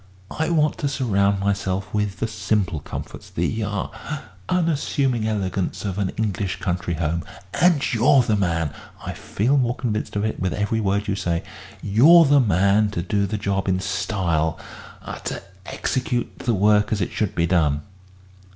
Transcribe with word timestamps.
I 0.31 0.49
want 0.49 0.79
to 0.79 0.87
surround 0.87 1.39
myself 1.39 1.93
with 1.93 2.21
the 2.21 2.27
simple 2.27 2.79
comforts, 2.79 3.29
the 3.29 3.63
ah 3.63 4.23
unassuming 4.49 5.27
elegance 5.27 5.85
of 5.85 5.99
an 5.99 6.09
English 6.17 6.59
country 6.59 6.95
home. 6.95 7.23
And 7.53 7.85
you're 7.93 8.23
the 8.23 8.35
man 8.35 8.73
I 9.05 9.13
feel 9.13 9.57
more 9.57 9.75
convinced 9.75 10.15
of 10.15 10.25
it 10.25 10.39
with 10.39 10.53
every 10.53 10.79
word 10.81 11.07
you 11.07 11.13
say 11.15 11.43
you're 11.83 12.25
the 12.25 12.39
man 12.39 12.89
to 12.97 13.03
do 13.03 13.27
the 13.27 13.37
job 13.37 13.67
in 13.69 13.79
style 13.79 14.57
ah 15.03 15.19
to 15.25 15.43
execute 15.67 16.39
the 16.39 16.55
work 16.55 16.91
as 16.91 16.99
it 16.99 17.11
should 17.11 17.35
be 17.35 17.45
done." 17.45 17.83